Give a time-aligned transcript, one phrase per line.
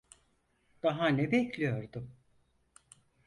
[0.83, 2.13] Daha ne bekliyordum?